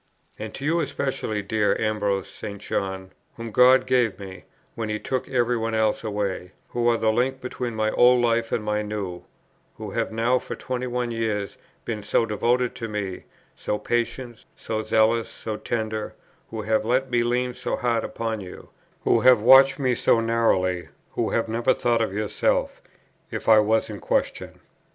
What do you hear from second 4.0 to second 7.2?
me, when He took every one else away; who are the